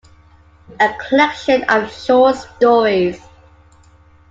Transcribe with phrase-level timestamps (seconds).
[0.79, 3.21] A collection of short stories.